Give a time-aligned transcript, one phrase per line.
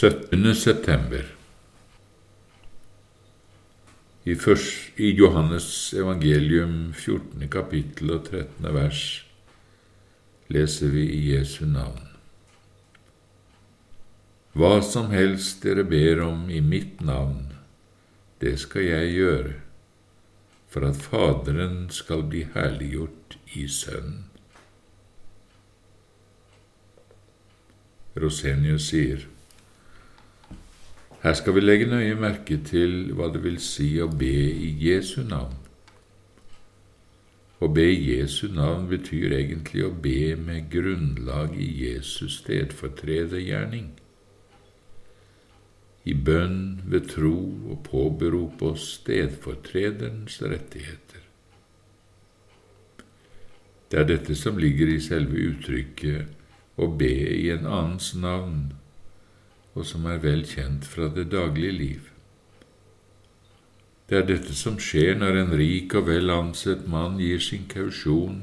[0.00, 0.54] 17.
[0.54, 1.24] september
[4.24, 7.48] I, først, I Johannes evangelium 14.
[7.52, 8.70] kapittel og 13.
[8.72, 9.00] vers
[10.48, 12.06] leser vi i Jesu navn.
[14.56, 17.50] Hva som helst dere ber om i mitt navn,
[18.40, 19.52] det skal jeg gjøre,
[20.72, 24.24] for at Faderen skal bli herliggjort i Sønnen.
[28.16, 29.28] Rosenius sier,
[31.22, 35.20] her skal vi legge nøye merke til hva det vil si å be i Jesu
[35.28, 35.58] navn.
[37.60, 43.90] Å be i Jesu navn betyr egentlig å be med grunnlag i Jesus stedfortredergjerning.
[46.08, 47.36] I bønn ved tro
[47.68, 51.26] og påberope oss stedfortrederens rettigheter.
[53.92, 58.70] Det er dette som ligger i selve uttrykket å be i en annens navn
[59.74, 62.08] og som er vel kjent fra det daglige liv.
[64.10, 68.40] Det er dette som skjer når en rik og vel ansett mann gir sin kausjon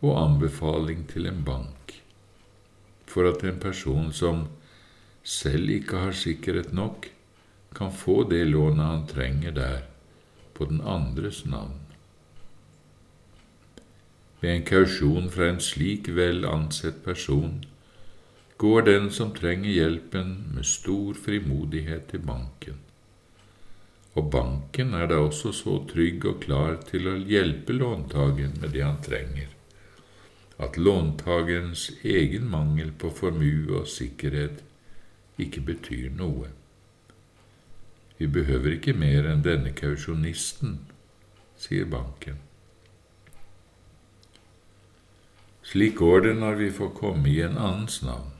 [0.00, 1.98] og anbefaling til en bank,
[3.04, 4.46] for at en person som
[5.26, 7.10] selv ikke har sikkerhet nok,
[7.76, 9.82] kan få det lånet han trenger der,
[10.54, 11.76] på den andres navn.
[14.40, 17.58] Ved en kausjon fra en slik vel ansett person
[18.56, 22.78] går den som trenger hjelpen, med stor frimodighet til banken.
[24.16, 28.84] Og banken er da også så trygg og klar til å hjelpe låntakeren med det
[28.84, 29.50] han trenger,
[30.56, 34.62] at låntakerens egen mangel på formue og sikkerhet
[35.36, 36.48] ikke betyr noe.
[38.16, 40.78] Vi behøver ikke mer enn denne kausjonisten,
[41.60, 42.40] sier banken.
[45.66, 48.35] Slik går det når vi får komme i en annens navn.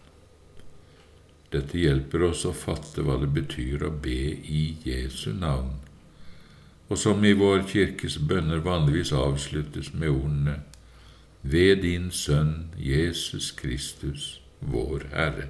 [1.57, 5.79] Dette hjelper oss å fatte hva det betyr å be i Jesu navn,
[6.91, 10.59] og som i vår kirkes bønner vanligvis avsluttes med ordene
[11.47, 15.47] Ved din Sønn Jesus Kristus, vår Herre.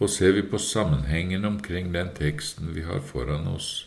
[0.00, 3.86] Og ser vi på sammenhengen omkring den teksten vi har foran oss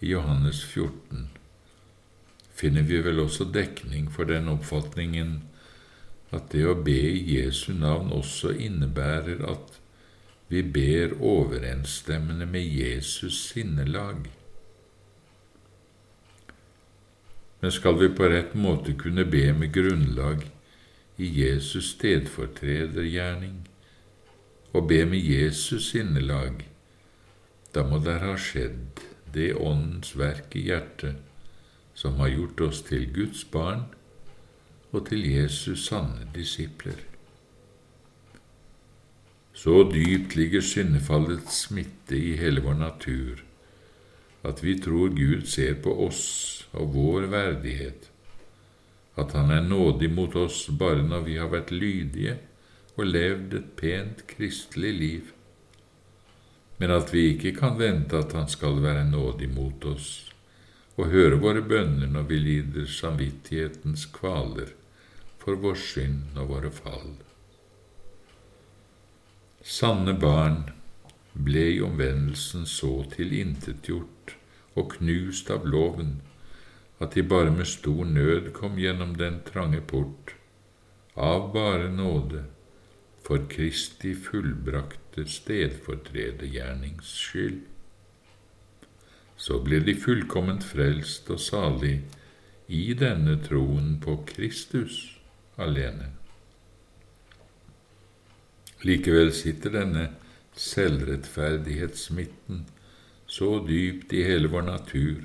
[0.00, 1.26] i Johannes 14,
[2.54, 5.40] finner vi vel også dekning for den oppfatningen
[6.34, 9.78] at det å be i Jesu navn også innebærer at
[10.48, 14.28] vi ber overensstemmende med Jesus sinnelag.
[17.60, 20.44] Men skal vi på rett måte kunne be med grunnlag
[21.16, 23.64] i Jesus stedfortredergjerning
[24.76, 26.66] og be med Jesus sinnelag,
[27.74, 29.00] da må der ha skjedd
[29.34, 31.16] det Åndens verk i hjertet
[31.96, 33.86] som har gjort oss til Guds barn
[34.96, 36.98] og til Jesus sanne disipler.
[39.56, 43.46] Så dypt ligger syndefallets smitte i hele vår natur
[44.46, 46.26] at vi tror Gud ser på oss
[46.76, 48.10] og vår verdighet,
[49.16, 52.36] at Han er nådig mot oss bare når vi har vært lydige
[52.96, 55.32] og levd et pent kristelig liv,
[56.78, 60.30] men at vi ikke kan vente at Han skal være nådig mot oss
[60.96, 64.72] og høre våre bønner når vi lider samvittighetens kvaler
[65.46, 67.12] for vår synd og våre fall.
[69.62, 70.64] Sanne barn
[71.46, 74.34] ble i omvendelsen så tilintetgjort
[74.74, 76.16] og knust av loven
[76.98, 80.34] at de bare med stor nød kom gjennom den trange port,
[81.14, 82.42] av bare nåde,
[83.22, 87.60] for Kristi fullbrakte stedfortredergjernings skyld.
[89.38, 92.00] Så ble de fullkomment frelst og salig
[92.66, 95.15] i denne troen på Kristus
[95.56, 96.06] alene.
[98.84, 100.08] Likevel sitter denne
[100.56, 102.64] selvrettferdighetssmitten
[103.26, 105.24] så dypt i hele vår natur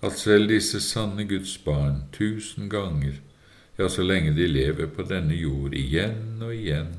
[0.00, 3.18] at selv disse sanne Guds barn tusen ganger,
[3.78, 6.94] ja, så lenge de lever på denne jord, igjen og igjen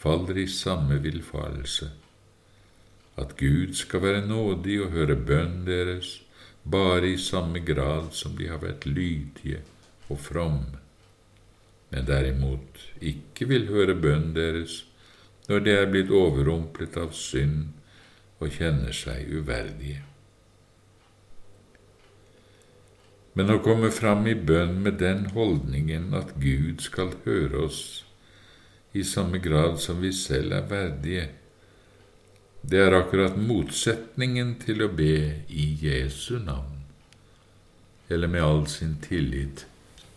[0.00, 1.90] faller i samme villfarelse,
[3.20, 6.20] at Gud skal være nådig og høre bønn deres
[6.64, 9.62] bare i samme grad som de har vært lydige
[10.08, 10.80] og fromme
[11.90, 14.84] men derimot ikke vil høre bønnen deres
[15.48, 17.72] når de er blitt overrumplet av synd
[18.40, 20.04] og kjenner seg uverdige.
[23.34, 27.82] Men å komme fram i bønn med den holdningen at Gud skal høre oss
[28.92, 31.28] i samme grad som vi selv er verdige,
[32.62, 36.82] det er akkurat motsetningen til å be i Jesu navn,
[38.10, 39.64] eller med all sin tillit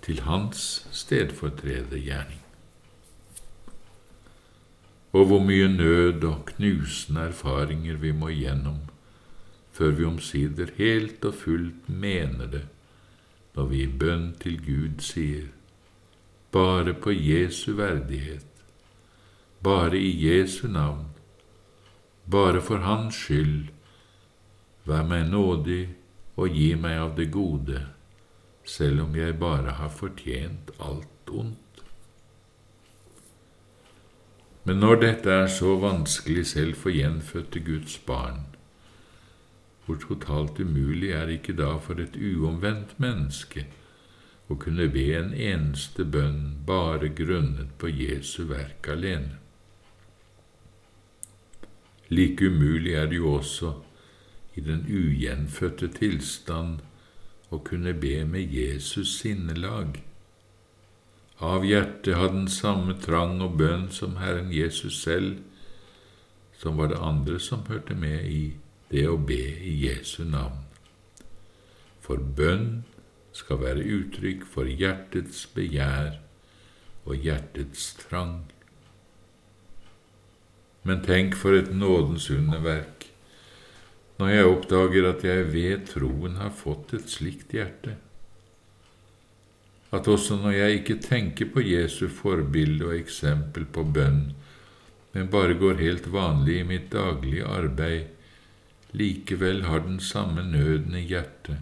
[0.03, 2.43] til hans stedfortredergjerning.
[5.13, 8.79] og hvor mye nød og knusende erfaringer vi må igjennom
[9.71, 12.63] før vi omsider helt og fullt mener det
[13.53, 15.51] når vi i bønn til Gud sier
[16.53, 18.45] bare på Jesu verdighet,
[19.63, 21.07] bare i Jesu navn,
[22.29, 23.71] bare for Hans skyld,
[24.85, 25.87] vær meg nådig
[26.37, 27.81] og gi meg av det gode,
[28.65, 31.83] selv om jeg bare har fortjent alt ondt.
[34.63, 38.45] Men når dette er så vanskelig selv for gjenfødte Guds barn,
[39.85, 43.65] hvor totalt umulig er ikke da for et uomvendt menneske
[44.47, 49.41] å kunne be en eneste bønn bare grunnet på Jesu verk alene?
[52.07, 53.73] Like umulig er det jo også
[54.55, 56.79] i den ugjenfødte tilstand
[57.53, 59.99] å kunne be med Jesus sinnelag.
[61.43, 65.41] Av hjertet hadde den samme trang og bønn som Herren Jesus selv,
[66.57, 68.43] som var det andre som hørte med i
[68.93, 70.63] det å be i Jesu navn.
[72.03, 72.83] For bønn
[73.33, 76.19] skal være uttrykk for hjertets begjær
[77.03, 78.43] og hjertets trang.
[80.83, 83.09] Men tenk for et nådens underverk
[84.19, 87.95] når jeg oppdager at jeg ved troen har fått et slikt hjerte.
[89.93, 94.23] At også når jeg ikke tenker på Jesu forbilde og eksempel på bønn,
[95.13, 98.09] men bare går helt vanlig i mitt daglige arbeid,
[98.93, 101.61] likevel har den samme nøden i hjertet,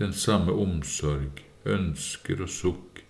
[0.00, 3.02] den samme omsorg, ønsker og sukk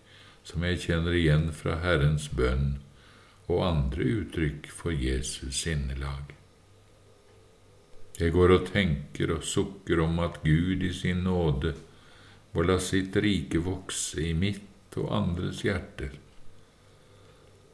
[0.49, 2.79] som jeg kjenner igjen fra Herrens bønn
[3.49, 6.38] og andre uttrykk for Jesus sinnelag.
[8.19, 11.75] Jeg går og tenker og sukker om at Gud i sin nåde
[12.55, 16.17] må la sitt rike vokse i mitt og andres hjerter,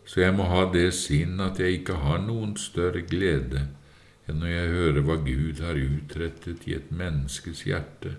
[0.05, 3.63] så jeg må ha det sinn at jeg ikke har noen større glede
[4.29, 8.15] enn når jeg hører hva Gud har utrettet i et menneskes hjerte,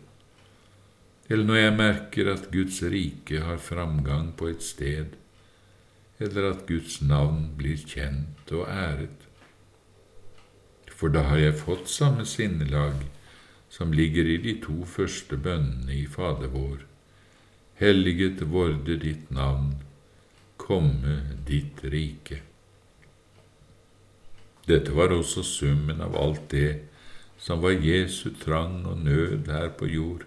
[1.30, 5.14] eller når jeg merker at Guds rike har framgang på et sted,
[6.22, 9.26] eller at Guds navn blir kjent og æret.
[10.96, 13.04] For da har jeg fått samme sinnelag
[13.70, 16.86] som ligger i de to første bønnene i Fader vår.
[17.76, 19.74] Helliget vorde ditt navn,
[20.56, 22.40] komme ditt rike.
[24.66, 26.70] Dette var også summen av alt det
[27.38, 30.24] som var Jesu trang og nød her på jord,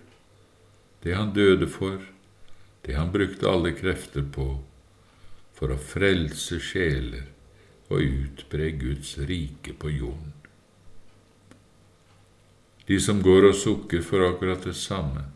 [1.03, 2.03] det han døde for,
[2.85, 4.50] det han brukte alle krefter på,
[5.56, 7.26] for å frelse sjeler
[7.88, 10.38] og utbre Guds rike på jorden.
[12.88, 15.26] De som går og sukker for akkurat det samme,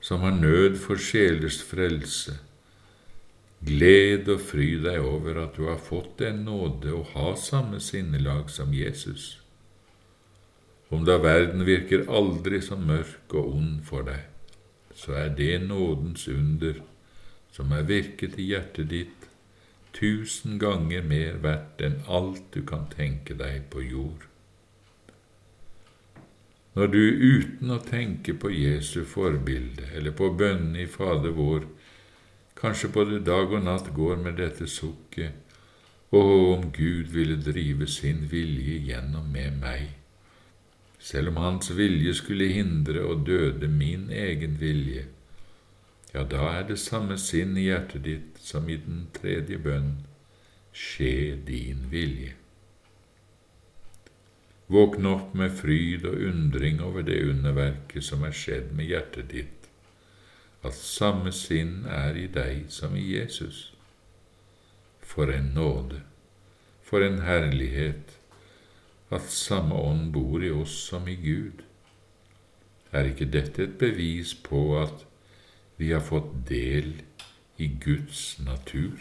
[0.00, 2.38] som har nød for sjelers frelse,
[3.64, 8.50] Gled og fry deg over at du har fått den nåde å ha samme sinnelag
[8.52, 9.38] som Jesus.
[10.92, 14.26] Om da verden virker aldri så mørk og ond for deg,
[14.92, 16.82] så er det nådens under
[17.54, 19.28] som er virket i hjertet ditt,
[19.96, 24.28] tusen ganger mer verdt enn alt du kan tenke deg på jord.
[26.74, 31.68] Når du uten å tenke på Jesu forbilde eller på bønnene i Fader vår
[32.58, 35.40] kanskje både dag og natt går med dette sukket,
[36.14, 36.20] Å,
[36.54, 39.88] om Gud ville drive sin vilje gjennom med meg,
[41.02, 45.08] selv om Hans vilje skulle hindre og døde min egen vilje,
[46.14, 49.96] ja, da er det samme sinn i hjertet ditt som i den tredje bønn,
[50.70, 52.36] skje din vilje.
[54.66, 59.68] Våkne opp med fryd og undring over det underverket som er skjedd med hjertet ditt,
[60.64, 63.74] at samme sinn er i deg som i Jesus.
[65.04, 66.00] For en nåde,
[66.80, 68.16] for en herlighet,
[69.12, 71.60] at samme ånd bor i oss som i Gud.
[72.90, 75.04] Er ikke dette et bevis på at
[75.76, 76.94] vi har fått del
[77.60, 78.96] i Guds natur?